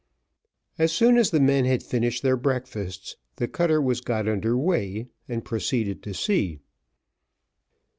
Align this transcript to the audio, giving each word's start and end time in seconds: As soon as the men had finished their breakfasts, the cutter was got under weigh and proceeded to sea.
As 0.79 0.91
soon 0.91 1.15
as 1.15 1.29
the 1.29 1.39
men 1.39 1.65
had 1.65 1.83
finished 1.83 2.23
their 2.23 2.35
breakfasts, 2.35 3.17
the 3.35 3.47
cutter 3.47 3.79
was 3.79 4.01
got 4.01 4.27
under 4.27 4.57
weigh 4.57 5.09
and 5.29 5.45
proceeded 5.45 6.01
to 6.01 6.13
sea. 6.15 6.59